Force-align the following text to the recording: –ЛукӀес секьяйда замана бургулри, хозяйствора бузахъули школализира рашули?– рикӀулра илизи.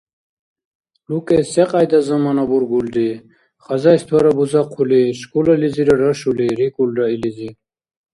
–ЛукӀес 1.09 1.47
секьяйда 1.55 1.99
замана 2.07 2.43
бургулри, 2.51 3.09
хозяйствора 3.65 4.31
бузахъули 4.37 5.01
школализира 5.21 5.93
рашули?– 6.03 6.47
рикӀулра 6.59 7.05
илизи. 7.15 7.49